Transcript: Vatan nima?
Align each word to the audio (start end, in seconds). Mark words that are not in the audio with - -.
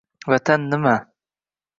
Vatan 0.31 0.65
nima? 0.71 0.95